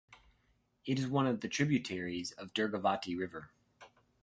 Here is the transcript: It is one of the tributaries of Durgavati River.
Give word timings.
It 0.83 0.97
is 0.97 1.05
one 1.05 1.27
of 1.27 1.41
the 1.41 1.47
tributaries 1.47 2.31
of 2.31 2.55
Durgavati 2.55 3.15
River. 3.15 3.51